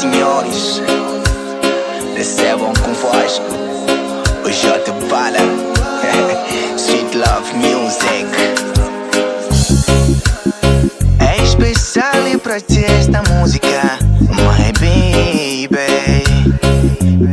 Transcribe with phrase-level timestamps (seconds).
[0.00, 0.80] senhores,
[2.16, 3.44] recebam convosco
[4.42, 5.36] o J Bala,
[6.78, 8.26] Sweet Love Music.
[11.18, 13.98] É especial pra ti esta música,
[14.30, 16.24] my baby.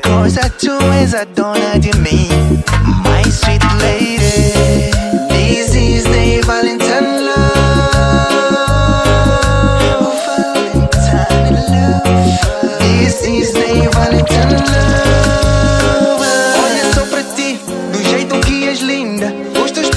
[0.02, 2.28] Coisa tu és a dona de mim,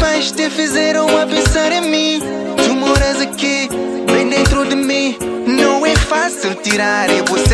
[0.00, 2.20] pais te fizeram a pensar em mim.
[2.64, 3.68] Tu moras aqui,
[4.10, 5.16] bem dentro de mim.
[5.46, 7.49] Não é fácil tirar você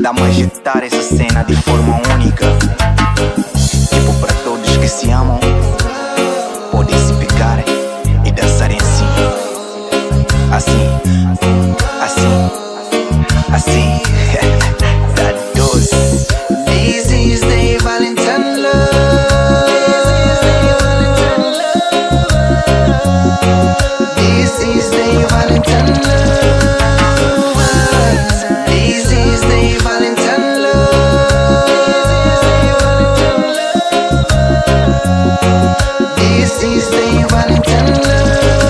[0.00, 2.46] Dá-me agitar essa cena de forma única.
[3.90, 5.38] Tipo para todos que se amam,
[6.70, 7.62] podem se picar
[8.24, 9.04] e dançarem assim.
[10.52, 10.88] Assim,
[12.02, 12.50] assim,
[13.52, 14.74] assim.
[36.80, 38.63] stay they running tender.